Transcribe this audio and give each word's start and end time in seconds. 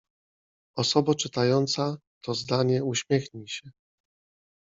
Osobo 0.77 1.15
czytająca 1.15 1.97
to 2.23 2.33
zdanie, 2.33 2.83
uśmiechnij 2.83 3.47
się. 3.47 3.71